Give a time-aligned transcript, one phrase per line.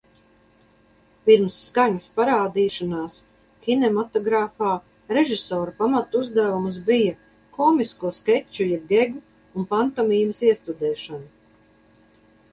[1.29, 3.17] Pirms skaņas parādīšanās
[3.65, 4.71] kinematogrāfā
[5.17, 7.13] režisora pamatuzdevums bija
[7.59, 9.21] komisko skeču jeb gegu
[9.61, 12.27] un pantomīmas iestudēšana.